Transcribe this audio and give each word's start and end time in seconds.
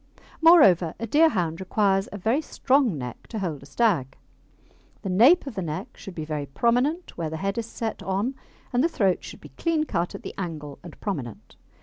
Moreover, 0.41 0.95
a 0.99 1.05
Deerhound 1.05 1.59
requires 1.59 2.09
a 2.11 2.17
very 2.17 2.41
strong 2.41 2.97
neck 2.97 3.27
to 3.27 3.37
hold 3.37 3.61
a 3.61 3.67
stag. 3.67 4.17
The 5.03 5.11
nape 5.11 5.45
of 5.45 5.53
the 5.53 5.61
neck 5.61 5.95
should 5.95 6.15
be 6.15 6.25
very 6.25 6.47
prominent 6.47 7.19
where 7.19 7.29
the 7.29 7.37
head 7.37 7.59
is 7.59 7.67
set 7.67 8.01
on, 8.01 8.33
and 8.73 8.83
the 8.83 8.89
throat 8.89 9.23
should 9.23 9.41
be 9.41 9.49
clean 9.59 9.83
cut 9.83 10.15
at 10.15 10.23
the 10.23 10.33
angle 10.39 10.79
and 10.81 10.99
prominent. 11.01 11.55